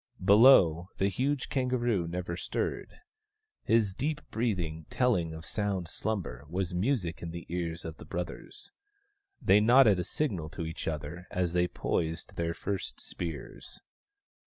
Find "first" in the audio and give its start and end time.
12.55-12.99